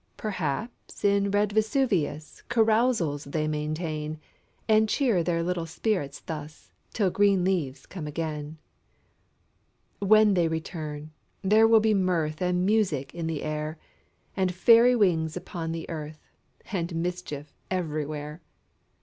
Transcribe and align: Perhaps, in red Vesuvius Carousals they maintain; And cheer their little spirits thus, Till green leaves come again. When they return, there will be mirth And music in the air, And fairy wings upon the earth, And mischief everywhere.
Perhaps, 0.17 1.05
in 1.05 1.29
red 1.29 1.51
Vesuvius 1.51 2.41
Carousals 2.49 3.25
they 3.25 3.47
maintain; 3.47 4.19
And 4.67 4.89
cheer 4.89 5.21
their 5.21 5.43
little 5.43 5.67
spirits 5.67 6.21
thus, 6.21 6.71
Till 6.91 7.11
green 7.11 7.43
leaves 7.43 7.85
come 7.85 8.07
again. 8.07 8.57
When 9.99 10.33
they 10.33 10.47
return, 10.47 11.11
there 11.43 11.67
will 11.67 11.81
be 11.81 11.93
mirth 11.93 12.41
And 12.41 12.65
music 12.65 13.13
in 13.13 13.27
the 13.27 13.43
air, 13.43 13.77
And 14.35 14.55
fairy 14.55 14.95
wings 14.95 15.37
upon 15.37 15.71
the 15.71 15.87
earth, 15.87 16.27
And 16.71 16.95
mischief 16.95 17.53
everywhere. 17.69 18.41